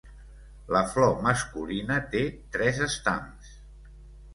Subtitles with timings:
[0.75, 2.25] La flor masculina té
[2.59, 3.57] tres estams.